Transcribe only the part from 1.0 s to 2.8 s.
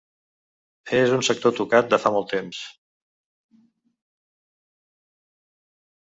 un sector tocat de fa molt temps.